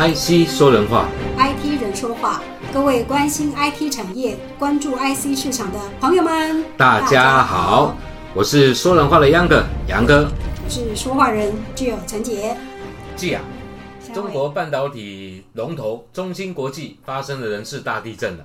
[0.00, 2.42] IC 说人话，IT 人说话，
[2.72, 7.94] 各位关心 IT 产业、关注 IC 市场的朋友们，大家好，
[8.32, 10.26] 我是说人话的杨哥，杨哥。
[10.64, 12.56] 我是说话人具有陈杰。
[13.14, 13.42] 季啊，
[14.14, 18.44] 中国半导体龙头中芯国际发生了人事大地震了。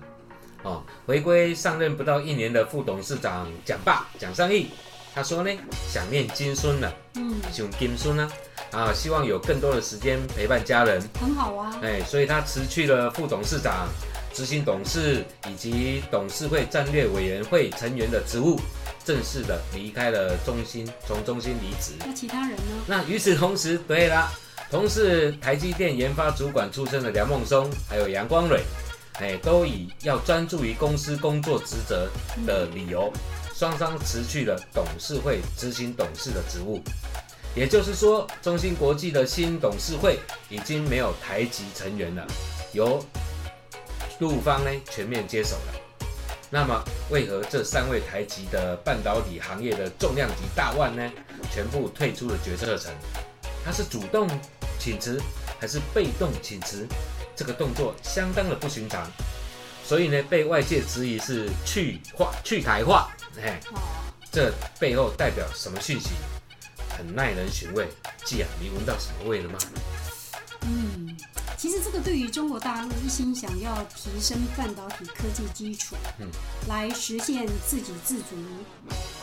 [0.64, 4.68] 哦，回归上任不到一年的副董事长蒋爸蒋尚义，
[5.16, 5.50] 他说呢，
[5.90, 8.30] 想念金孙了，嗯，想金孙啊，
[8.72, 11.02] 啊，希望有更多的时间陪伴家人。
[11.22, 13.88] 很好啊，哎，所以他辞去了副董事长、
[14.34, 18.60] 执行董事以及董事会战略委员会成员的职务，
[19.06, 21.94] 正式的离开了中心，从中心离职。
[22.00, 22.84] 那其他人呢？
[22.86, 24.30] 那与此同时，对啦，
[24.70, 28.62] 同是台积电研发主管出身的梁孟松，还有杨光蕊，
[29.14, 32.10] 哎，都以要专注于公司工作职责
[32.46, 33.10] 的理由，
[33.58, 36.82] 双双辞去了董事会执行董事的职务。
[37.56, 42.28] 也就是说，中芯国际的新董事会已经没有台籍成员了，
[42.74, 43.02] 由
[44.20, 45.74] 陆方呢全面接手了。
[46.50, 51.10] 那么，为何这三位台籍的半导体行业的重量级大腕呢，
[51.50, 52.92] 全部退出了决策层？
[53.64, 54.28] 他是主动
[54.78, 55.20] 请辞
[55.58, 56.86] 还是被动请辞？
[57.38, 59.10] 这个动作相当的不寻常，
[59.84, 63.15] 所以呢，被外界质疑是去化、去台化。
[63.42, 63.80] 哎，哦，
[64.32, 66.10] 这背后代表什么讯息？
[66.98, 67.88] 很耐人寻味。
[68.24, 69.60] 季啊，你闻到什么味了吗？
[70.62, 71.16] 嗯，
[71.58, 76.28] 其实这个对于中国大陆一心想要提升半导体科技基础，嗯，
[76.68, 78.36] 来实现自给自足，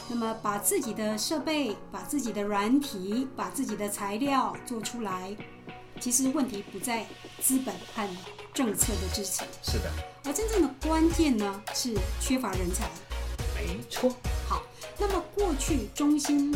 [0.09, 5.37] 那么把自己的设备、把自己的软体、把自己的材料做出来，
[6.01, 7.05] 其实问题不在
[7.41, 8.09] 资本和
[8.55, 9.91] 政策的支持，是的，
[10.25, 12.89] 而真正的关键呢是缺乏人才。
[13.67, 14.11] 没错。
[14.49, 14.63] 好，
[14.99, 16.53] 那么过去中芯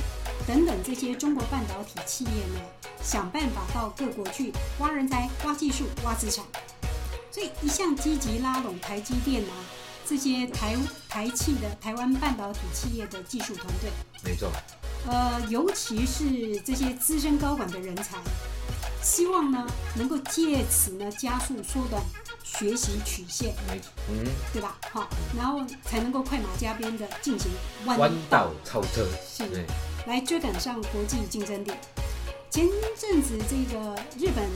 [0.47, 2.61] 等等这些中国半导体企业呢，
[3.03, 6.45] 想办法到各国去挖人才、挖技术、挖资产，
[7.31, 9.53] 所以一向积极拉拢台积电啊
[10.09, 10.77] 这些台
[11.09, 13.91] 台企的台湾半导体企业的技术团队，
[14.23, 14.51] 没错，
[15.09, 18.19] 呃，尤其是这些资深高管的人才，
[19.03, 19.67] 希望呢
[19.97, 22.01] 能够借此呢加速缩短
[22.47, 24.79] 学习曲线，没嗯，对吧？
[24.93, 27.51] 好，然后才能够快马加鞭的进行
[27.85, 29.67] 弯弯道道超车，是对，
[30.07, 31.73] 来追赶上国际竞争力。
[32.49, 32.65] 前
[32.97, 34.49] 阵子这个日本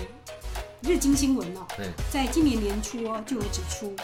[0.83, 3.95] 日经新闻哦，嗯，在今年年初哦就有指出，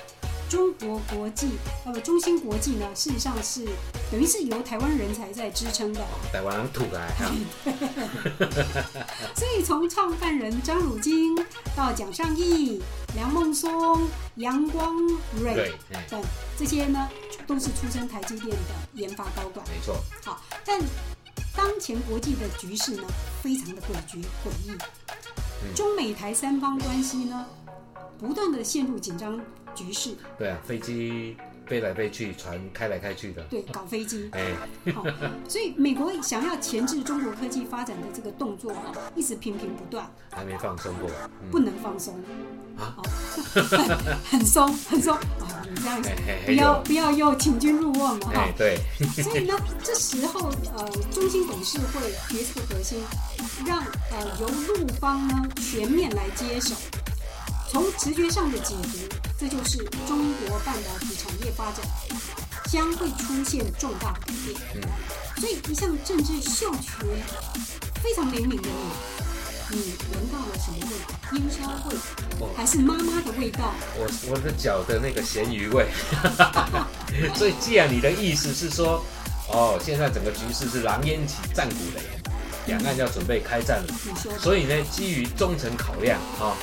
[0.48, 1.50] 中国国际
[1.84, 3.64] 呃不中芯国际呢，事实上是
[4.10, 6.00] 等于是由台湾人才在支撑的。
[6.00, 6.06] 哦。
[6.32, 7.32] 台湾人吐来啊，
[9.34, 11.36] 所以从创办人张汝京
[11.74, 12.80] 到蒋尚义、
[13.14, 14.06] 梁孟松、
[14.36, 14.96] 杨光
[15.38, 16.22] 对蕊，哎，等
[16.56, 17.08] 这些呢，
[17.46, 18.56] 都是出身台积电的
[18.94, 19.66] 研发高管。
[19.68, 20.80] 没错，好，但
[21.56, 23.02] 当前国际的局势呢，
[23.42, 24.70] 非常的诡谲诡异，
[25.62, 25.74] 嗯。
[25.74, 27.46] 中美台三方关系呢，
[28.18, 29.40] 不断的陷入紧张
[29.76, 34.52] 局势，对啊，飞机飞来飞去，船开来开去的，对，搞飞机， 哎，
[34.94, 35.04] 好，
[35.48, 41.10] 所以美国想要钳制中国科技发展的这个动作哈，一直频频不断，还没放松过，
[41.42, 41.50] 嗯。
[41.50, 42.14] 不能放松。
[42.76, 42.94] 啊？
[43.54, 43.88] 很
[44.22, 45.14] 很松很松。
[45.14, 46.10] 啊，你这样子
[46.44, 48.32] 不要不要又请君入瓮了哈。
[48.34, 48.52] 哎，。
[48.56, 48.78] 对，
[49.22, 52.98] 所以呢，这时候呃，中心董事会决策核心
[53.66, 56.74] 让呃由陆方呢全面来接手，
[57.68, 61.84] 从直觉上的解读，这就是中国半导体产业发展
[62.70, 64.56] 将会出现重大改变。
[64.74, 64.82] 嗯，
[65.40, 66.90] 所以一向政治嗅觉
[68.02, 68.68] 非常灵敏的
[69.70, 71.38] 你，你闻到了什么味？
[71.38, 71.96] 烟硝味
[72.40, 73.74] 哦，还是妈妈的味道？
[73.98, 75.86] 我我的脚的那个咸鱼味，
[77.34, 79.04] 所以既然你的意思是说，
[79.48, 82.00] 哦，现在整个局势是狼烟起，战鼓擂，
[82.66, 83.94] 两岸要准备开战了，
[84.38, 86.56] 所以呢，基于忠诚考量，哈、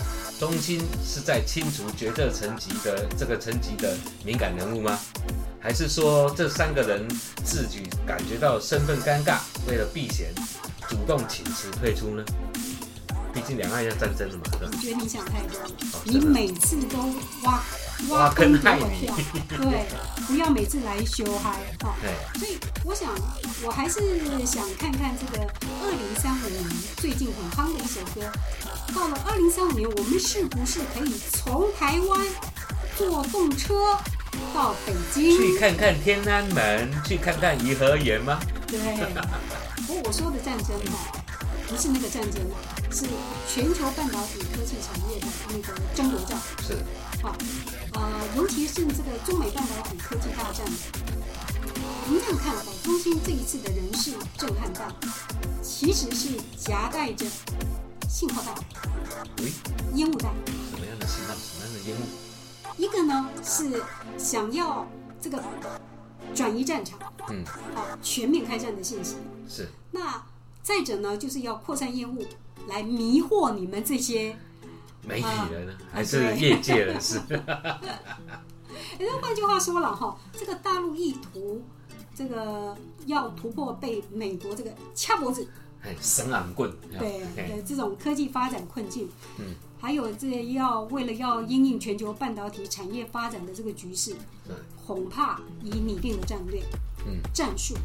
[0.44, 0.78] 中心
[1.08, 3.96] 是在清除决策层级的这个层级的
[4.26, 5.00] 敏感人物吗？
[5.58, 7.08] 还是说这三个人
[7.46, 9.38] 自己感觉到身份尴尬，
[9.70, 10.34] 为了避嫌，
[10.90, 12.26] 主动请辞退出呢？
[13.34, 15.70] 毕竟两岸要战争了嘛，我觉得你想太多了，
[16.04, 16.98] 你每次都
[17.44, 17.64] 挖
[18.10, 19.16] 挖坑给害你我跳，
[19.58, 19.86] 对，
[20.28, 21.52] 不要每次来修嗨
[21.82, 21.96] 哈。
[22.02, 23.10] 对，所以我想，
[23.64, 24.00] 我还是
[24.46, 25.44] 想看看这个
[25.84, 26.64] 二零三五年
[26.98, 28.30] 最近很夯的一首歌。
[28.94, 32.28] 到了二零三五年，我们是不是可以从台湾
[32.98, 33.98] 坐动车
[34.54, 35.38] 到北京？
[35.38, 38.40] 去看看天安门，去看看颐和园吗？
[38.68, 38.80] 对，
[39.88, 41.18] 不过我说的战争哈，
[41.68, 42.56] 不是那个战争啊，
[42.92, 43.06] 是
[43.52, 46.38] 全球半导体科技产业的那个争夺战。
[46.66, 46.78] 是，
[47.22, 47.36] 好，
[47.72, 47.73] 呃，
[48.36, 50.66] 尤其是这个中美半导体科技大战，
[52.06, 54.92] 我们这样看哈，中兴这一次的人事震撼弹，
[55.62, 57.28] 其实是夹带着
[58.10, 58.56] 信号弹、
[59.94, 60.34] 烟雾弹。
[60.72, 61.36] 什么样的信号？
[61.36, 62.02] 什么样的烟雾？
[62.76, 63.84] 一个呢是
[64.18, 64.88] 想要
[65.22, 65.40] 这个
[66.34, 66.98] 转移战场，
[67.30, 67.46] 嗯，
[67.76, 69.18] 好全面开战的信息。
[69.48, 70.24] 是那
[70.64, 72.26] 再者呢，就是要扩散烟雾
[72.68, 74.36] 来迷惑你们这些。
[75.06, 77.20] 媒体人呢，啊还是业界人士？
[77.30, 81.62] 哎，那换句话说了哈，这个大陆意图
[82.16, 85.48] 这个要突破被美国这个掐脖子，
[85.82, 89.10] 哎，神昂棍，对哎的这种科技发展困境，
[89.40, 94.16] 嗯，还有这要为了要因应全球半导体产业发展的这个局势，
[94.46, 94.56] 对
[94.86, 96.62] 恐怕已拟定了战略、
[97.06, 97.76] 嗯，战术、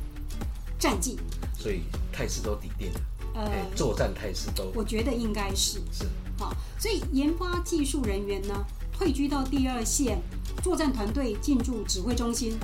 [0.79, 1.19] 战绩，
[1.59, 1.83] 所以
[2.13, 3.01] 态势都底定了，
[3.35, 5.81] 呃，哎，作战态势都我觉得应该是。
[5.93, 6.07] 是
[6.39, 10.19] 好，所以研发技术人员呢退居到第二线，
[10.63, 12.59] 作战团队进驻指挥中心，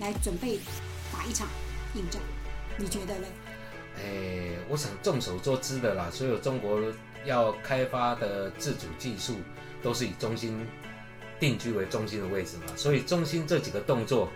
[0.00, 0.58] 来准备
[1.12, 1.46] 打一场
[1.94, 2.20] 硬仗，
[2.76, 3.26] 你觉得呢？
[3.96, 6.80] 哎，我想众所周知的啦，所有中国
[7.24, 9.36] 要开发的自主技术
[9.82, 10.66] 都是以中心
[11.38, 14.28] 定居为中心的位置嘛，所以中心这几个动作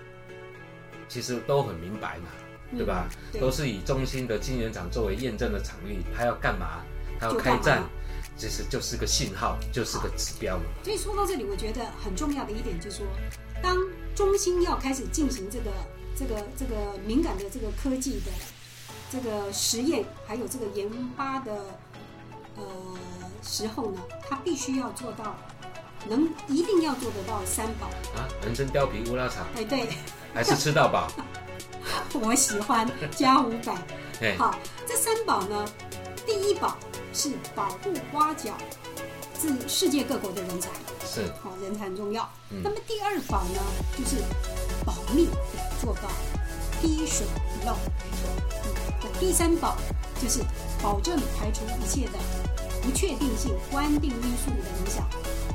[1.09, 2.29] 其实都很明白嘛，
[2.77, 3.09] 对吧？
[3.41, 6.85] 都是以中心的晶圆厂作为验证的场域，它要干嘛？
[7.19, 7.83] 它要开战
[8.37, 10.65] 其实就是个信号，就是个指标嘛。
[10.83, 13.07] 所以说到这里，我觉得很重要的一点就是说，
[13.63, 13.77] 当
[14.15, 15.71] 中心要开始进行这个
[16.19, 18.33] 这个这个敏感的这个科技的
[19.11, 21.53] 这个实验，还有这个研发的
[22.57, 22.65] 呃
[23.43, 25.37] 时候呢，它必须要做到
[26.09, 27.87] 能一定要做得到三宝。
[28.17, 29.89] 啊，人参貂皮乌拉草，哎，对
[30.35, 31.09] 还是吃到饱？
[32.15, 33.75] 我喜欢加五百。
[34.21, 35.65] 哎，好，这三宝呢，
[36.25, 36.77] 第一宝
[37.15, 38.53] 是保护挖角
[39.39, 40.69] 自世界各国的人才。
[41.07, 42.29] 是好，人才很重要。
[42.51, 43.61] 嗯那么第二宝呢，
[43.97, 44.17] 就是
[44.85, 45.29] 保密，
[45.81, 46.11] 做到
[46.83, 47.77] 滴水不漏。
[49.03, 49.77] 嗯，第三保
[50.21, 50.41] 就是
[50.83, 52.19] 保证排除一切的
[52.83, 55.09] 不确定性、不安定因素的影响。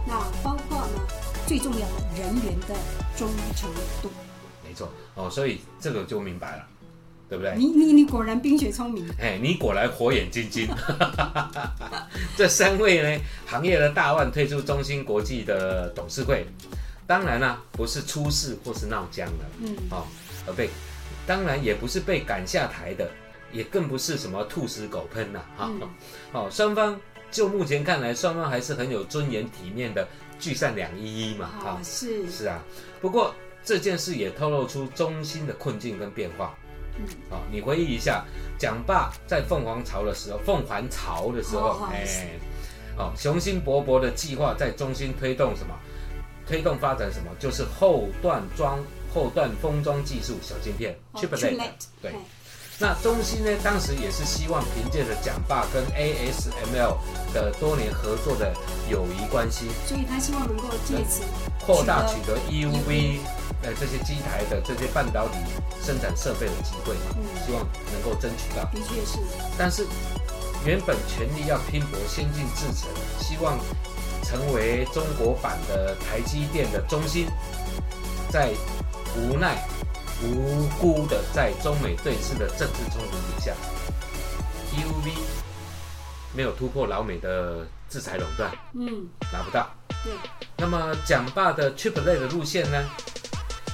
[0.08, 1.08] 那包括呢，
[1.46, 2.76] 最重要的人员的
[3.18, 3.70] 忠诚
[4.02, 4.10] 度。
[4.64, 6.68] 没错哦，所以这个就明白了，
[7.30, 7.54] 对不对？
[7.56, 9.08] 你你你果然冰雪聪明。
[9.20, 10.68] 哎，你果然火眼金睛。
[12.36, 16.46] 这三位呢，行业的大腕退出中芯国际的董事会，
[17.06, 20.08] 当然啦、不是出事或是闹僵了嗯，哦，
[20.48, 20.70] 而被，
[21.28, 23.10] 当然也不是被赶下台的，
[23.52, 25.82] 也更不是什么兔死狗烹呐、哈、嗯
[26.32, 27.00] 哦，双方
[27.30, 30.08] 就目前看来，双方还是很有尊严体面的
[30.40, 32.60] 聚散两依依嘛，哈、好是是啊，
[33.02, 36.56] 不过这件事也透露出中芯的困境跟变化。
[36.98, 38.26] 嗯好、你回忆一下，
[38.58, 42.26] 蒋爸在凤凰巢的时候，凤凰巢的时候哦，哎、是
[42.98, 45.74] 哦，雄心勃勃的计划在中心推动什么？
[46.48, 47.32] 推动发展什么？
[47.40, 48.80] 就是后段装、
[49.14, 51.72] 后段封装技术小晶片哦 chiplet。
[52.02, 52.16] 对哎
[52.82, 56.96] 那中心呢，当时也是希望凭借着蒋爸跟 ASML
[57.34, 58.54] 的多年合作的
[58.90, 61.24] 友谊关系，所以他希望能够借此
[61.70, 63.20] 扩大取得 EUV
[63.62, 65.36] 呃这些机台的这些半导体
[65.84, 67.64] 生产设备的机会，嗯希望
[67.94, 68.64] 能够争取到。
[68.74, 69.20] 的确是
[69.56, 69.86] 但是
[70.66, 72.90] 原本全力要拼搏先进制程，
[73.20, 73.60] 希望
[74.24, 77.28] 成为中国版的台积电的中心，
[78.32, 78.52] 在
[79.16, 79.64] 无奈
[80.24, 83.54] 无辜的在中美对峙的政治冲突底下
[84.74, 85.12] ，EUV
[86.34, 89.70] 没有突破老美的制裁垄断，嗯拿不到。
[90.04, 90.14] 对
[90.58, 92.86] 那么蒋爸的 Triple A 的路线呢，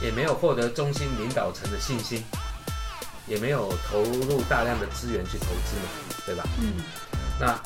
[0.02, 2.24] 也没有获得中心领导层的信心，
[3.28, 6.44] 也没有投入大量的资源去投资嘛，对吧？
[6.60, 6.74] 嗯
[7.40, 7.60] 那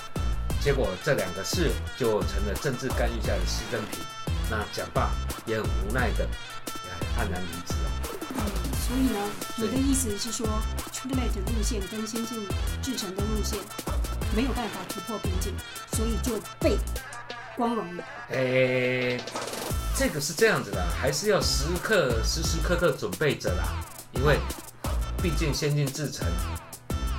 [0.61, 3.99] 结果这两个事就成了政治干预下的牺牲品。
[4.49, 5.11] 那蒋爸
[5.45, 6.27] 也很无奈的，
[6.65, 7.91] 也黯然离职了。
[8.35, 8.41] 嗯，
[8.73, 10.47] 所以呢，你的意思是说
[10.91, 12.47] t r i p l e t 路线跟先进
[12.81, 13.59] 制程的路线
[14.35, 15.53] 没有办法突破瓶颈，
[15.93, 16.77] 所以就被
[17.59, 18.03] 光荣的。
[18.29, 19.19] 诶，
[19.93, 24.39] 这个是这样子的，还是要时刻时时刻刻准备着啦，因为
[25.21, 26.25] 毕竟先进制程，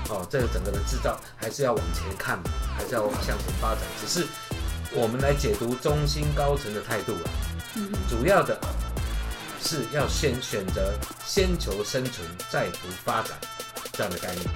[0.09, 2.45] 哦，这个整个的制造还是要往前看嘛，
[2.75, 3.83] 还是要向前发展。
[4.01, 4.27] 只是
[4.93, 7.29] 我们来解读中心高层的态度啊，
[7.75, 8.59] 嗯主要的
[9.63, 10.95] 是要先选择
[11.27, 13.37] 先求生存，再图发展
[13.93, 14.47] 这样的概念。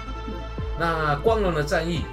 [0.80, 2.06] 那光荣的战役，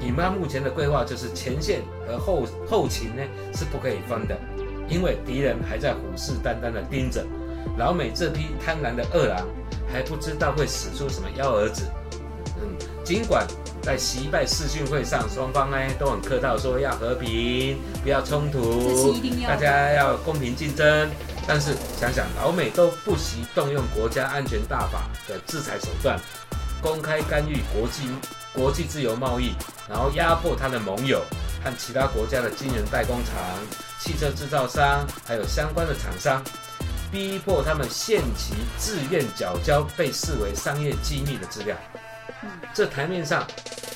[0.00, 3.22] 以妈目前的规划，就是前线和后后勤呢
[3.54, 4.38] 是不可以分的，
[4.88, 7.24] 因为敌人还在虎视眈眈的盯着。
[7.76, 9.46] 老美这批贪婪的恶狼
[9.92, 11.84] 还不知道会使出什么幺蛾子。
[12.60, 13.46] 嗯，尽管
[13.82, 19.14] 在习拜视讯会上，双方呢都很客套，说要和平，不要冲突
[19.46, 21.08] 大家要公平竞争。
[21.46, 26.20] 但是想想，老美都不惜动用国家安全大法的制裁手段，
[26.82, 28.08] 公开干预国际
[28.58, 29.52] 国际自由贸易，
[29.88, 31.22] 然后压迫他的盟友
[31.62, 33.36] 和其他国家的晶圆代工厂、
[34.00, 36.42] 汽车制造商，还有相关的厂商，
[37.12, 41.76] 逼迫他们限期自愿缴交被视为商业机密的资料。
[42.74, 43.46] 这台面上，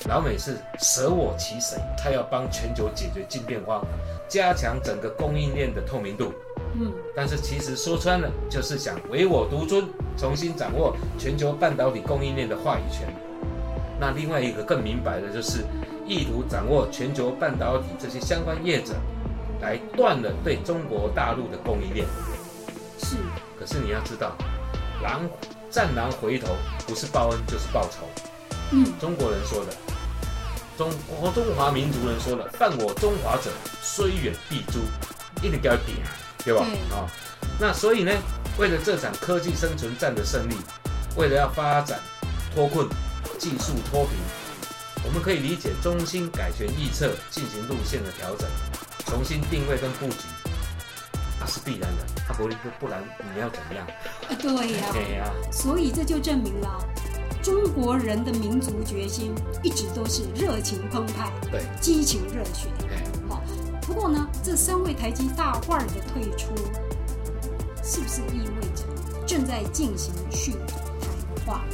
[0.07, 3.85] 老美是舍我其谁，他要帮全球解决晶片荒，
[4.29, 6.33] 加强整个供应链的透明度。
[6.75, 9.85] 嗯，但是其实说穿了，就是想唯我独尊，
[10.17, 13.13] 重新掌握全球半导体供应链的话语权。
[13.99, 15.65] 那另外一个更明白的就是，
[16.07, 18.93] 意图掌握全球半导体这些相关业者，
[19.61, 22.05] 来断了对中国大陆的供应链。
[22.99, 23.17] 是。
[23.59, 24.35] 可是你要知道，
[25.01, 25.21] 狼
[25.69, 26.55] 战狼回头，
[26.87, 28.07] 不是报恩就是报仇。
[28.71, 29.71] 嗯，中国人说的，
[30.77, 33.49] 中国中华民族人说的，犯我中华者，
[33.81, 34.79] 虽远必诛，
[35.41, 35.97] 一定要点。
[36.45, 36.65] 对吧？
[36.91, 37.07] 啊，
[37.57, 38.11] 那所以呢，
[38.57, 40.55] 为了这场科技生存战的胜利，
[41.15, 42.01] 为了要发展
[42.53, 42.85] 脱困、
[43.37, 44.15] 技术脱贫，
[45.05, 48.47] 我们可以理解中心改权预测进行路线的调整，
[49.05, 50.27] 重新定位跟布局，
[51.39, 52.05] 那是必然的。
[52.25, 53.85] 他不不不然你要怎么样？
[54.29, 55.31] 啊，对呀，对呀。
[55.51, 56.79] 所以这就证明了
[57.41, 62.69] 中国人的民族决心一直都是热情澎湃，对，激情热血。
[63.27, 63.43] 好
[63.81, 66.55] 不过呢，这三位台积大腕的退出，
[67.83, 68.85] 是不是意味着
[69.27, 70.77] 正在进行去台
[71.45, 71.65] 化？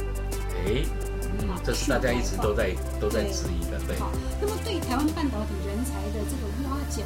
[0.66, 1.09] 哎，嗯，
[1.64, 3.98] 这是大家一直都在都在质疑的，对。
[3.98, 7.04] 好，那么对台湾半导体人才的这个挖角，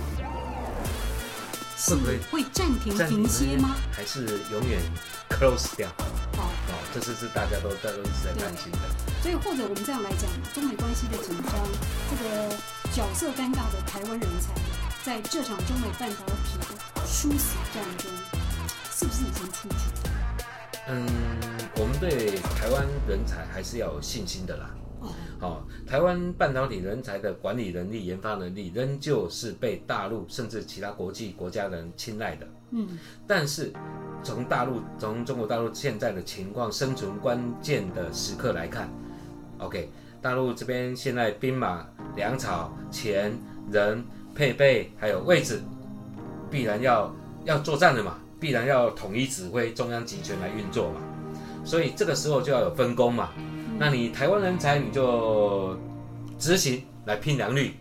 [1.77, 3.77] 是不是会暂停停歇吗？
[3.93, 4.81] 还是永远
[5.29, 5.89] close 掉？
[6.37, 8.79] 好，哦，这是是大家都大家都一直在担心的。
[9.23, 11.53] 所以或者我们这样来讲，中美关系的紧张，
[12.11, 12.57] 这个
[12.93, 14.55] 角色尴尬的台湾人才。
[15.05, 18.11] 在这场中美半导体的殊死战中，
[18.91, 19.75] 是不是已经出局？
[20.89, 21.07] 嗯，
[21.77, 24.75] 我们对台湾人才还是要有信心的啦。
[25.01, 25.09] 哦，
[25.41, 32.47] 好，台湾半导体人才的管理能力、研发能力，仍旧是被大陆甚至其他国际国家人青睐的。
[32.71, 33.73] 嗯，但是
[34.23, 38.89] 从大陆、从中国大陆现在的情况、生存关键的时刻来看
[39.59, 41.87] ，OK，大陆这边现在兵马、
[42.17, 43.33] 粮草、钱、
[43.71, 44.05] 人。
[44.37, 45.63] 配备还有位置，
[46.51, 47.15] 必然要
[47.45, 51.01] 要作战的嘛，必然要统一指挥，中央集权来运作嘛，
[51.65, 53.31] 所以这个时候就要有分工嘛。
[53.79, 55.75] 那你台湾人才你就
[56.39, 57.73] 执行来拼良率，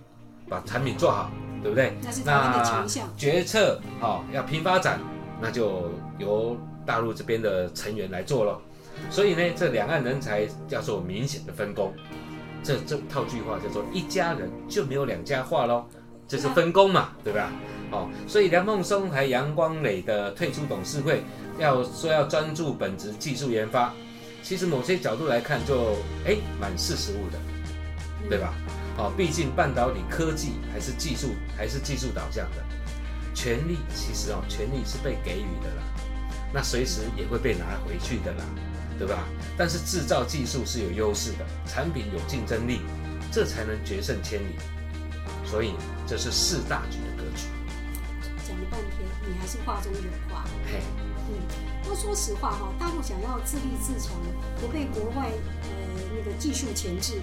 [0.47, 1.29] 把产品做好，
[1.61, 1.97] 对不对？
[2.01, 3.09] 那是台湾的强项。
[3.17, 5.01] 决策哦要拼发展，
[5.41, 6.55] 那就由
[6.85, 8.61] 大陆这边的成员来做咯。
[9.09, 11.93] 所以呢，这两岸人才叫做明显的分工。
[12.63, 15.83] 这这套句话叫做一家人就没有两家话喽。
[16.25, 17.51] 这是分工嘛，对吧？
[17.93, 21.23] 哦，所以梁孟松还杨光磊的退出董事会，
[21.59, 23.93] 要说要专注本职技术研发，
[24.41, 25.95] 其实某些角度来看，就
[26.25, 27.37] 哎蛮事实物的，
[28.27, 28.55] 对吧？
[28.97, 32.63] 哦，毕竟半导体科技还是技术还是技术导向的，
[33.35, 35.83] 权力其实哦权力是被给予的啦，
[36.51, 38.43] 那随时也会被拿回去的啦，
[38.97, 39.23] 对吧？
[39.55, 42.81] 但是制造技术是有优势的，产品有竞争力，
[43.31, 44.55] 这才能决胜千里。
[45.45, 45.73] 所以
[46.07, 46.97] 这是四大局
[48.63, 50.45] 了半天，你还是话中有话。
[50.65, 50.79] 嘿，
[51.29, 51.35] 嗯，
[51.85, 54.13] 那说实话哈，大陆想要自立自强，
[54.61, 55.29] 不被国外
[55.63, 55.69] 呃
[56.15, 57.21] 那个技术钳制，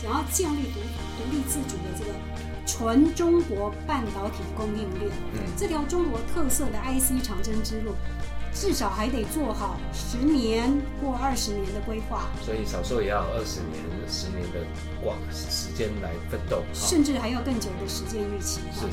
[0.00, 0.80] 想要建立独
[1.16, 2.10] 独立自主的这个
[2.66, 7.92] 纯中国半导体供应链，嗯，这条中国特色的 IC 长征之路。
[8.50, 13.78] 至少还得做好十年或二十年的规划，所以少说也要二十年、
[14.08, 14.66] 十年的
[15.00, 18.62] 广时间来奋斗，甚至还要更久的时间预期。
[18.74, 18.86] 是。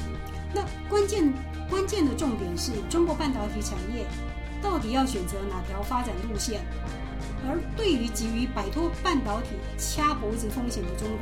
[0.56, 1.32] 那关键
[1.70, 4.08] 关键的重点是中国半导体产业
[4.64, 6.62] 到底要选择哪条发展路线？
[7.46, 11.20] 而对于急于摆脱半导体掐脖子风险的中国，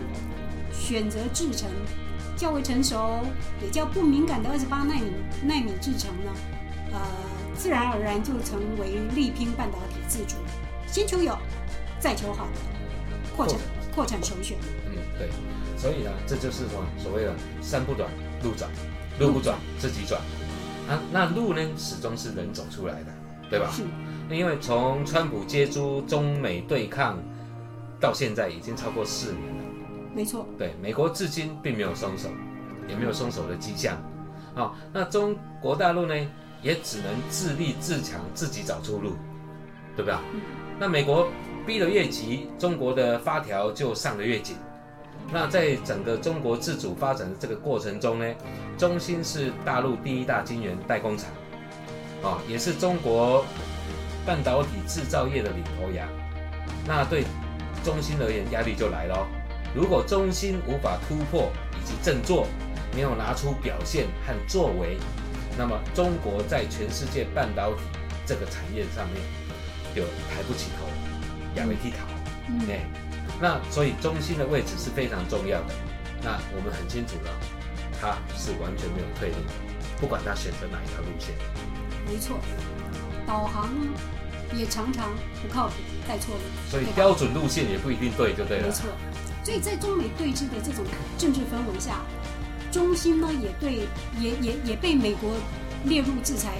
[0.71, 1.67] 选择制成
[2.37, 3.25] 较为成熟
[3.61, 5.11] 也较不敏感的二十八纳米
[5.41, 6.31] 纳米制程呢？
[6.93, 6.99] 呃。
[7.55, 10.37] 自然而然就成为力拼半导体自主，
[10.87, 11.37] 先求有，
[11.99, 12.47] 再求好，
[13.37, 13.59] 扩展
[13.93, 14.57] 扩展首选。
[14.87, 15.29] 嗯，对，
[15.77, 18.09] 所以呢，这就是什么所谓的山不短
[18.41, 18.71] 路转，
[19.19, 20.21] 路不转自己转。
[20.87, 23.11] 啊，那路呢，始终是人走出来的，
[23.49, 23.69] 对吧？
[23.71, 23.83] 是。
[24.29, 27.17] 因为从川普接诸中美对抗
[27.99, 29.63] 到现在已经超过四年了。
[30.15, 30.47] 没错。
[30.57, 32.29] 对，美国至今并没有松手，
[32.87, 33.97] 也没有松手的迹象。
[34.55, 36.15] 好，那中国大陆呢？
[36.61, 39.17] 也只能自立自强，自己找出路，
[39.97, 40.15] 对不对？
[40.79, 41.27] 那美国
[41.67, 44.55] 逼得越急，中国的发条就上得越紧。
[45.31, 48.35] 那在整个中国自主发展的这个过程中呢，
[48.77, 51.29] 中芯是大陆第一大晶圆代工厂，
[52.21, 53.43] 啊，也是中国
[54.25, 56.07] 半导体制造业的领头羊。
[56.85, 57.23] 那对
[57.83, 59.27] 中芯而言，压力就来了，
[59.73, 62.45] 如果中芯无法突破以及振作，
[62.93, 64.97] 没有拿出表现和作为，
[65.57, 67.81] 那么中国在全世界半导体
[68.25, 69.21] 这个产业上面
[69.95, 70.85] 就抬不起头，
[71.55, 71.97] 仰没剃头。
[72.49, 72.85] 嗯哎，
[73.41, 75.73] 那所以中心的位置是非常重要的。
[76.21, 77.31] 那我们很清楚了，
[77.99, 79.35] 他是完全没有退路，
[79.99, 81.35] 不管他选择哪一条路线。
[82.07, 82.37] 没错，
[83.27, 83.69] 导航
[84.55, 85.11] 也常常
[85.41, 85.73] 不靠谱，
[86.07, 88.67] 带错路，所以标准路线也不一定对，就对了。
[88.67, 88.85] 没错，
[89.43, 90.85] 所以在中美对峙的这种
[91.17, 92.01] 政治氛围下，
[92.71, 93.87] 中心呢也对
[94.19, 95.31] 也也也被美国
[95.85, 96.55] 列入制裁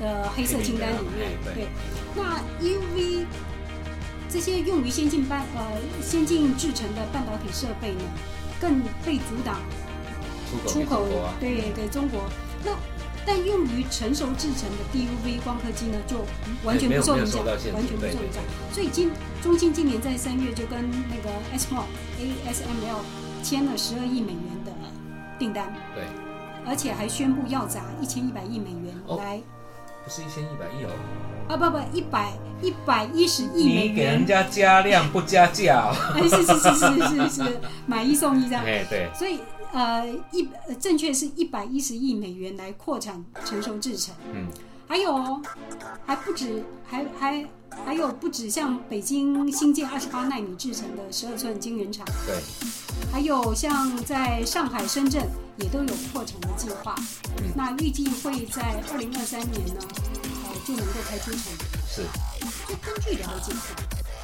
[0.00, 1.30] 的黑色清单里面。
[1.44, 1.68] 对对，
[2.14, 3.26] 那 EUV
[4.34, 5.62] 这些用于先进半呃
[6.02, 8.00] 先进制成的半导体设备呢，
[8.60, 9.60] 更被阻挡
[10.50, 11.06] 出口出口
[11.40, 12.22] 给给中国。
[12.64, 12.72] 那
[13.24, 16.16] 但用于成熟制成的 DUV 光刻机呢，就
[16.64, 18.42] 完全不受影响，完全不对对受影响。
[18.72, 21.84] 所以今中芯今年在三月就跟 那个 SML
[22.18, 22.98] ASML
[23.40, 24.72] 签了十二亿美元的
[25.38, 26.02] 订单，对，
[26.66, 29.16] 而且还宣布要砸一千一百亿美元哦。
[29.16, 29.40] 来、
[30.04, 30.90] 不是一千一百亿哦。
[31.46, 32.32] 啊不不一百
[32.64, 35.94] 一百一十亿美元你给人，家加量不加价哦。
[36.14, 38.64] 哎是是是是是是买一送一这样。
[38.64, 39.38] 哎，对，所以
[39.72, 44.14] 呃一呃正确是一百一十亿美元来扩产成熟制程。
[44.32, 44.46] 嗯，
[44.88, 45.42] 还有哦，
[46.06, 47.44] 还不止，还还
[47.84, 52.36] 还有不止像北京新建二十八纳米制成的十二寸晶圆厂，对，
[53.12, 55.22] 还有像在上海、深圳
[55.58, 56.94] 也都有扩产的计划。
[57.38, 59.80] 嗯那预计会在二零二三年呢，
[60.22, 60.23] 呃
[60.66, 61.42] 就能够开出产。
[61.88, 62.02] 是，
[62.66, 63.52] 就根据了解，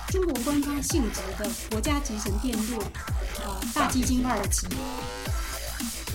[0.08, 2.82] 中国官方性质的国家集成电路，
[3.44, 4.66] 呃，大基金二级，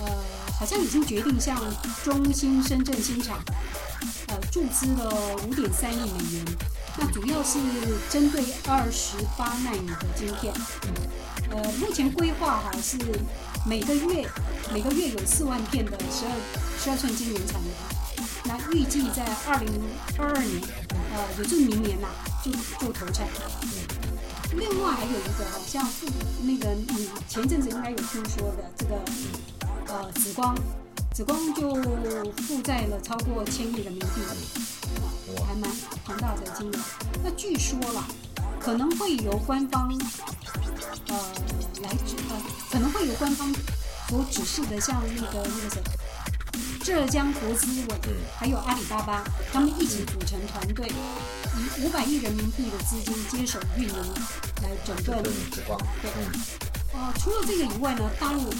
[0.00, 0.06] 呃，
[0.58, 1.56] 好像已经决定向
[2.04, 3.38] 中芯深圳新厂，
[4.28, 6.44] 呃，注资了五点三亿美元。
[6.98, 7.58] 那主要是
[8.08, 10.52] 针对二十八纳米的晶片，
[11.50, 12.96] 呃，目前规划哈是
[13.66, 14.26] 每个月
[14.72, 16.32] 每个月有四万片的十二
[16.82, 17.75] 十二寸晶圆产能，那
[18.72, 19.70] 预计在二零
[20.18, 20.62] 二二年，
[21.14, 22.08] 呃，也就是明年呐、
[22.44, 23.26] 就就投产。
[24.54, 26.06] 另外还有一个好像附
[26.42, 28.96] 那个你前阵子应该有听说的这个
[29.88, 30.54] 呃紫光，
[31.12, 31.74] 紫光就
[32.42, 34.06] 负债了超过千亿人民币，
[35.46, 35.70] 还蛮
[36.04, 36.78] 庞大的金额。
[37.22, 38.04] 那据说了，
[38.60, 39.88] 可能会由官方
[41.08, 41.16] 呃
[41.82, 42.36] 来指呃，
[42.70, 43.52] 可能会由官方
[44.08, 45.82] 所指示的，像那个那个谁，
[46.86, 54.14] 浙江国资委嗯还有阿里巴巴，他们一起组成团队，以五百亿人民币的资金接手运营，
[54.62, 56.30] 来整顿对，紫光，对嗯，
[56.94, 58.54] 呃，除了这个以外呢，大陆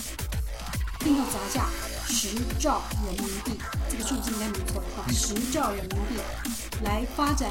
[0.99, 1.69] 并要砸下
[2.09, 6.21] 十兆人民币，这个数字应该没错的哈，十兆人民币
[6.83, 7.49] 来发展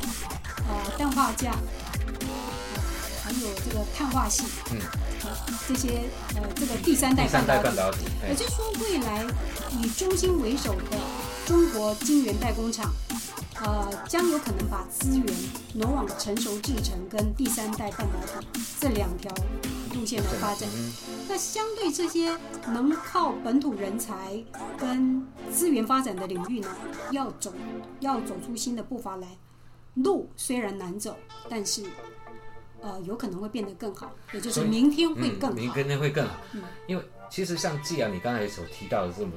[0.68, 1.56] 呃氮化镓，
[3.46, 4.80] 有这个碳化系，嗯
[5.24, 5.30] 呃
[5.68, 6.04] 这些
[6.36, 8.00] 呃这个第三代半导体。
[8.28, 9.26] 也就是说，未来
[9.82, 10.98] 以中芯为首的
[11.46, 12.92] 中国晶圆代工厂，
[13.62, 15.26] 呃，将有可能把资源
[15.74, 19.32] 挪往成熟制程跟第三代半导体这两条
[19.94, 20.68] 路线来发展。
[20.76, 20.92] 嗯，
[21.30, 24.44] 那相对这些能靠本土人才
[24.78, 26.68] 跟资源发展的领域呢，
[27.12, 27.54] 要走
[28.00, 29.28] 要走出新的步伐来，
[29.96, 31.16] 路虽然难走，
[31.50, 31.84] 但是
[32.86, 35.72] 呃有可能会变得更好，也就是明天会更嗯，明。
[35.74, 36.62] 天会更好嗯。
[36.86, 39.32] 因为其实像既然你刚才所提到的这么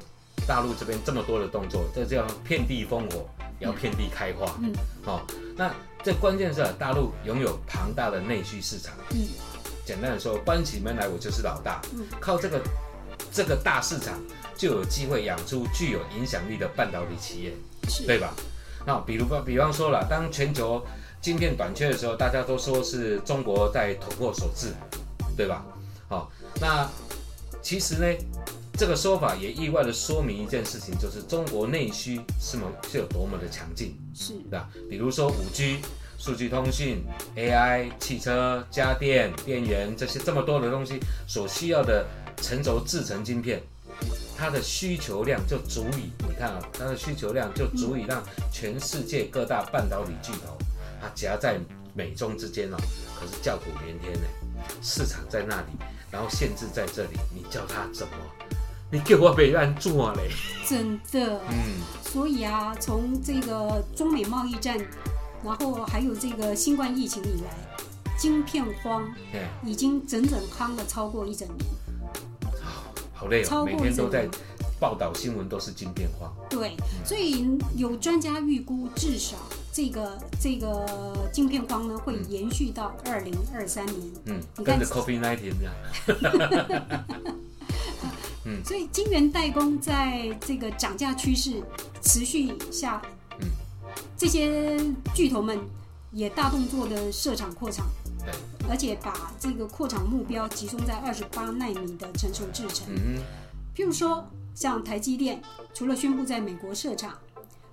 [0.47, 3.27] 大陆这边这么多的动作，这叫遍地烽火，
[3.59, 4.55] 也要遍地开花。
[4.61, 4.71] 嗯
[5.05, 5.21] 哦，
[5.57, 8.93] 那这关键是啊大陆拥有庞大的内需市场。
[9.11, 9.27] 嗯
[9.83, 12.61] 简单的说，关起门来我就是老大，嗯靠这个
[13.31, 14.21] 这个大市场
[14.55, 17.53] 就有机会养出具有影响力的半导体企业，
[17.87, 18.31] 是对吧？
[18.85, 20.85] 那比如吧，比方说了，当全球
[21.21, 24.73] 晶片短缺的时候，大家都说是中国在捅破所致，
[25.35, 25.65] 对吧？
[26.07, 26.89] 好、那
[27.61, 28.05] 其实呢，
[28.77, 33.95] 这个说法也意外的说明一件事情，就是中国内需是么是有多么的强劲。
[34.15, 34.69] 是对吧？
[34.89, 35.79] 比如说五 G、
[36.17, 37.03] 数据通讯、
[37.37, 42.05] AI、汽车、家电、电源这些这么多的东西所需要的
[42.41, 43.61] 成轴制成晶片，
[44.37, 50.57] 它的需求量就足以，你看啊，它的需求量就足以让全世界各大半导体巨头，
[51.01, 51.59] 它夹在
[51.93, 52.77] 美中之间哦，
[53.19, 54.27] 可是叫苦连天呢。
[54.81, 55.67] 市场在那里，
[56.11, 58.13] 然后限制在这里，你叫它怎么？
[58.91, 60.29] 你给我别按做嘞，
[60.67, 61.39] 真的。
[61.49, 64.77] 嗯，所以啊，从这个中美贸易战，
[65.43, 67.55] 然后还有这个新冠疫情以来，
[68.17, 71.69] 晶片荒哎，已经整整夯了超过一整年。
[73.13, 74.27] 好累哦，超过每天都在
[74.79, 76.33] 报道新闻，都是晶片荒。
[76.49, 79.37] 对，所以有专家预估，至少
[79.79, 84.11] 这个这个晶片荒呢会延续到二零二三年。
[84.25, 85.73] 嗯，你看跟着 COVID 19这样，
[88.43, 88.61] 嗯。
[88.65, 91.63] 所以晶圆代工在这个涨价趋势
[92.01, 93.01] 持续下，
[93.39, 93.47] 嗯。
[94.17, 94.77] 这些
[95.15, 95.57] 巨头们
[96.11, 97.87] 也大动作的设厂扩厂，
[98.25, 98.33] 对，
[98.69, 102.85] 而且把这个扩厂目标集中在二十八纳米的成熟制程。
[102.89, 103.21] 嗯
[103.73, 105.41] 譬如说，像台积电，
[105.73, 107.17] 除了宣布在美国设厂，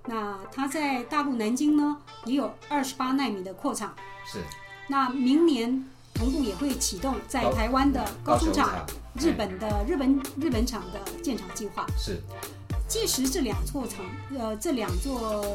[0.07, 3.93] 那它在大陆南京呢也有二十八纳米的扩厂。
[4.25, 4.39] 是
[4.87, 8.85] 那明年同步也会启动在台湾的高雄厂、
[9.19, 11.85] 日本的日本日本厂的建厂计划。
[11.97, 12.21] 是
[12.87, 14.05] 届时这两座厂，
[14.37, 15.45] 呃，这两座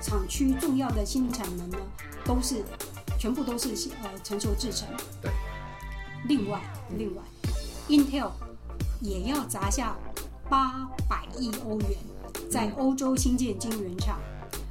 [0.00, 1.78] 厂区重要的新产能呢，
[2.24, 2.64] 都是
[3.18, 3.70] 全部都是
[4.02, 4.86] 呃成熟制程。
[5.20, 5.30] 对。
[6.26, 6.60] 另外，
[6.96, 7.22] 另外
[7.88, 8.30] ，Intel
[9.00, 9.96] 也要砸下
[10.48, 11.98] 八百亿欧元
[12.50, 14.18] 在欧洲新建晶圆厂，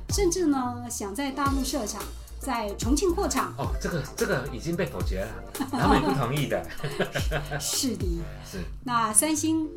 [0.10, 2.02] 甚至呢想在大陆设厂，
[2.40, 3.54] 在重庆扩厂。
[3.58, 5.32] 哦，这个这个已经被否决了，
[5.72, 6.64] 他们也不同意的，
[7.60, 8.06] 是的。
[8.46, 9.68] 是那三星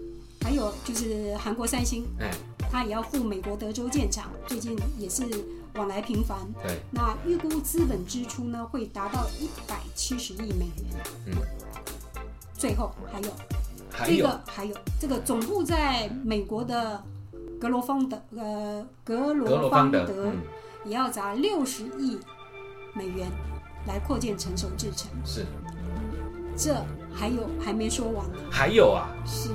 [0.41, 2.31] 还有就是韩国三星，哎
[2.71, 5.23] 它也要赴美国德州建厂，最近也是
[5.75, 6.39] 往来频繁。
[6.63, 11.05] 对，那预估资本支出呢会达到一百七十亿美元。
[11.27, 11.35] 嗯，
[12.57, 13.31] 最后还有
[13.91, 17.05] 还有这个还有这个总部在美国的
[17.63, 20.33] 格罗方德呃格格罗罗方方德
[20.85, 22.19] 也要砸六十亿
[22.93, 23.31] 美元
[23.87, 25.09] 来扩建成熟制程。
[25.25, 25.47] 是
[26.57, 26.75] 这
[27.15, 29.51] 还有还没说完呢，还有啊，是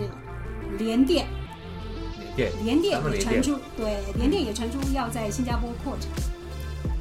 [0.78, 1.28] 联电。
[2.38, 6.10] 联电联电也传出，对，联电也传出要在新加坡扩产，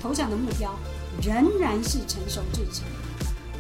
[0.01, 0.75] 投产的目标
[1.23, 2.85] 仍然是成熟制程。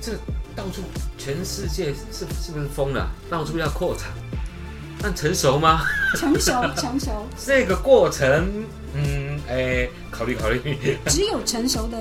[0.00, 0.14] 这
[0.56, 0.82] 到处
[1.16, 3.08] 全世界是是不是疯了？
[3.30, 4.10] 到处要扩产，
[5.06, 5.82] 但成熟吗？
[6.16, 10.60] 成熟，成熟， 这个过程，嗯，哎，考虑考虑。
[11.06, 11.96] 只有成熟的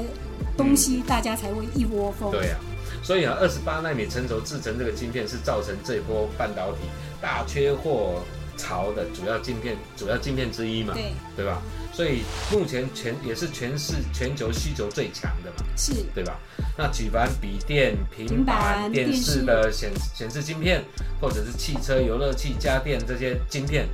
[0.57, 2.31] 东西，大家才会一窝蜂。
[2.31, 2.57] 对啊，
[3.03, 6.79] 所以啊，二十八纳米成熟制成这个晶片是造成这波半导体
[7.21, 8.23] 大缺货
[8.57, 11.61] 潮的主要晶片主要晶片之一嘛，对，对吧？
[11.95, 16.37] 所以目前全也是全市全球需求最强的嘛，是对吧？
[16.77, 20.83] 那举凡笔电、平平板、电视电视的显显示晶片，
[21.21, 23.87] 或者是汽车、游乐器、家电这些晶片，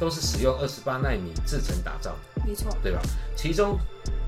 [0.00, 2.42] 都是使用二十八纳米制成打造的。
[2.44, 3.00] 没错，对吧？
[3.36, 3.78] 其中，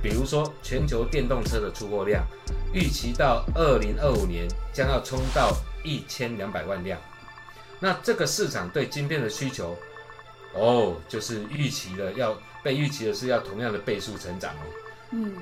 [0.00, 2.24] 比如说全球电动车的出货量，
[2.72, 6.96] 预期到二零二五年将要冲到一千两百万辆。
[7.80, 9.76] 那这个市场对晶片的需求，
[10.54, 14.64] 哦，就是预期的要被预期的是要同样的倍数成长哦，
[15.12, 15.34] 嗯，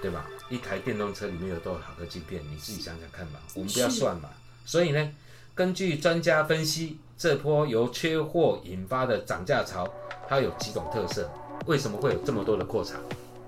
[0.00, 0.26] 对吧？
[0.48, 2.42] 一台电动车里面有多少个晶片？
[2.50, 4.28] 你自己想想看吧，我们不要算嘛。
[4.64, 5.10] 所以呢，
[5.54, 9.88] 根据专家分析，这波由缺货引发的涨价潮，
[10.28, 11.30] 它有几种特色。
[11.66, 13.00] 为什么会有这么多的扩产？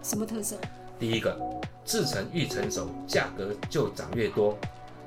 [0.02, 0.56] 什么特色？
[0.98, 1.36] 第一个，
[1.84, 4.56] 制成愈成熟，价格就涨越多。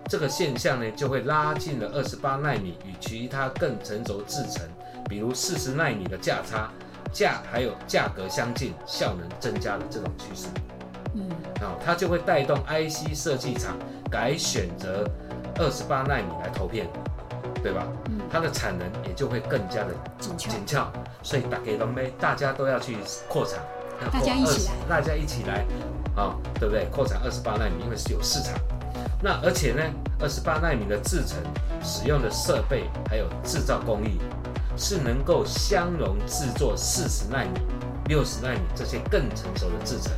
[0.10, 4.68] 这个现象呢，就会拉近了二十八纳米与其他更成熟制程，
[5.08, 6.70] 比如四十纳米的价差，
[7.12, 10.48] 价还有价格相近，效能增加的这种趋势。
[11.14, 11.30] 嗯，
[11.62, 13.76] 啊、它就会带动 IC 设计厂
[14.12, 15.10] 改选择
[15.58, 16.88] 二十八纳米来投片，
[17.64, 17.88] 对吧？
[18.10, 20.92] 嗯它的产能也就会更加的紧俏，紧俏，
[21.24, 22.98] 所以打给龙杯，大家都要去
[23.30, 23.60] 扩产，
[24.12, 25.66] 大家一起来大家一起来，
[26.16, 26.86] 啊、对不对？
[26.92, 28.54] 扩产二十八纳米，因为是有市场。
[29.24, 29.82] 那而且呢，
[30.20, 31.38] 二十八纳米的制程
[31.82, 34.20] 使用的设备还有制造工艺，
[34.78, 37.60] 是能够相容制作四十纳米、
[38.08, 40.12] 六十纳米这些更成熟的制程。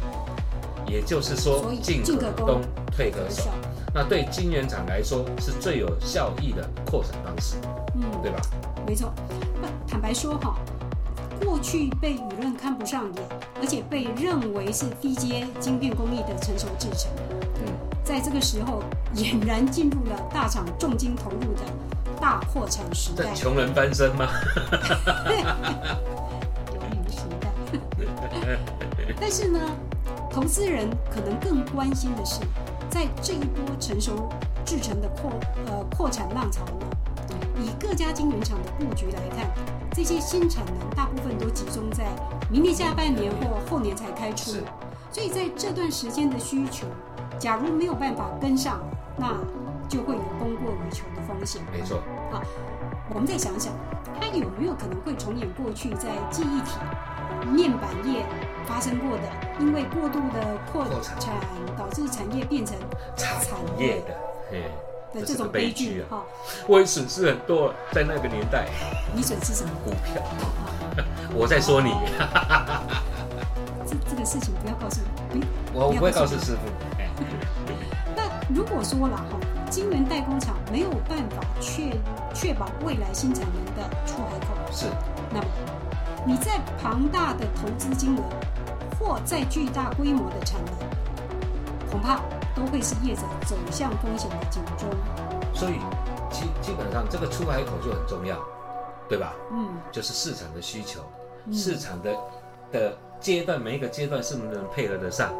[0.87, 2.61] 也就是说，进可攻攻，
[2.95, 3.49] 退可守。
[3.93, 7.57] 那对晶圆厂来说是最有效益的扩展方式，
[7.95, 8.39] 嗯，对吧？
[8.87, 9.13] 没错。
[9.61, 10.57] 不，坦白说哈，
[11.43, 13.23] 过去被舆论看不上眼，
[13.61, 17.11] 而且被认为是低阶晶片工艺的成熟制程，
[17.55, 18.81] 嗯，在这个时候
[19.15, 21.61] 俨然进入了大厂重金投入的
[22.19, 23.33] 大破产时代。
[23.33, 24.27] 穷人翻身吗？
[26.73, 27.49] 有名时代。
[29.19, 29.59] 但是呢，
[30.31, 32.41] 投资人可能更关心的是，
[32.89, 34.29] 在这一波成熟
[34.65, 35.31] 制成的扩
[35.67, 36.71] 呃扩产浪潮呢，
[37.61, 39.49] 以各家晶圆厂的布局来看，
[39.93, 42.05] 这些新产能大部分都集中在
[42.49, 44.57] 明年下半年或后年才开出，
[45.11, 46.87] 所以在这段时间的需求，
[47.37, 48.79] 假如没有办法跟上，
[49.17, 49.35] 那
[49.87, 51.03] 就会有供过于求
[51.71, 52.01] 没错，
[53.09, 53.73] 我们再想想，
[54.19, 56.77] 它有没有可能会重演过去在记忆体、
[57.51, 58.25] 面板业
[58.65, 59.23] 发生过的，
[59.59, 61.33] 因为过度的扩扩产产。
[61.77, 62.75] 导致产业变成
[63.15, 64.13] 产产业的，
[64.51, 64.63] 嘿，
[65.13, 66.21] 的这种悲悲剧哈、
[66.67, 68.67] 我也损失很多，在那个年代，
[69.15, 69.71] 你损失什么？
[69.85, 70.21] 股票。
[71.33, 71.93] 我在说你，
[73.87, 75.07] 这这个事情不要告诉我。
[75.73, 76.67] 不我不会告诉师傅。
[76.99, 77.07] 哎，
[78.13, 78.23] 那
[78.53, 81.91] 如果说了哈，晶圆代工厂没有办法确
[82.33, 84.87] 确保未来新产能的出海口，是
[85.31, 85.45] 那么
[86.25, 88.23] 你在庞大的投资金额
[88.99, 92.19] 或在巨大规模的产能，恐怕
[92.55, 94.89] 都会是业者走向风险的警钟。
[95.53, 95.73] 所以
[96.29, 98.37] 基基本上这个出海口就很重要，
[99.07, 99.33] 对吧？
[99.51, 101.01] 嗯，就是市场的需求，
[101.45, 102.15] 嗯市场的
[102.71, 105.31] 的阶段，每一个阶段是不是能配合得上，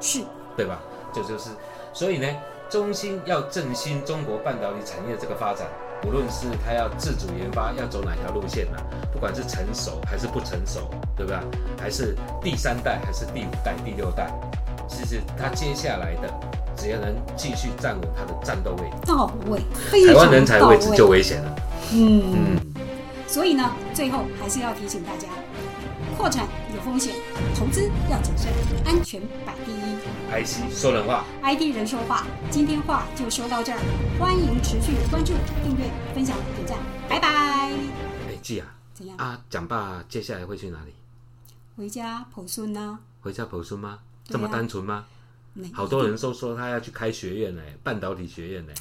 [0.00, 0.24] 是，
[0.56, 0.78] 对吧？
[1.12, 1.50] 这就是，
[1.92, 2.26] 所以呢，
[2.70, 5.66] 中芯要振兴中国半导体产业这个发展，
[6.06, 8.78] 无论是它要自主研发，要走哪条路线呢、
[9.12, 11.42] 不管是成熟还是不成熟，对吧？
[11.80, 14.30] 还是第三代还是第五代、第六代，
[14.88, 16.32] 其实它接下来的，
[16.76, 21.08] 只要能继续站稳它的战斗位，到位，非常台湾人才位置就。
[21.08, 21.56] 危险了。
[21.92, 22.60] 嗯嗯，
[23.26, 25.26] 所以呢，最后还是要提醒大家，
[26.16, 27.14] 扩产有风险，
[27.58, 28.52] 投资要谨慎，
[28.86, 29.99] 安全摆第一。
[30.30, 33.78] IC 说人话，，ID 人说话，今天话就说到这儿，
[34.16, 35.32] 欢迎持续关注、
[35.64, 37.28] 订阅、分享、点赞，拜拜。
[38.28, 39.16] 哎，记啊，怎样？
[39.18, 40.94] 啊，蒋爸接下来会去哪里？
[41.76, 43.00] 回家抱孙呢？
[43.20, 43.98] 回家婆孙吗？
[44.22, 45.04] 这么单纯吗？
[45.72, 48.72] 好多人都说他要去开学院呢，半导体学院呢。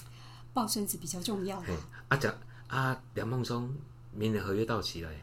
[0.53, 2.31] 抱孙子比较重要嘿吧？，啊蒋
[2.67, 3.73] 啊梁孟松，
[4.11, 5.15] 明年合约到期了，哎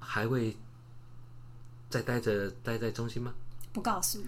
[0.00, 0.56] 还会
[1.88, 3.32] 再待着待在中心吗？
[3.72, 4.26] 不告诉你，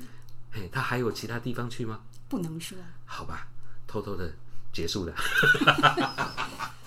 [0.57, 2.01] 嘿，他还有其他地方去吗？
[2.31, 2.79] 不能说。
[3.05, 3.47] 好吧，
[3.87, 4.33] 偷偷的
[4.73, 5.12] 结束了。